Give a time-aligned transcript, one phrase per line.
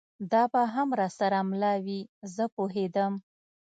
[0.31, 1.99] دا به هم را سره مله وي،
[2.35, 3.13] زه پوهېدم.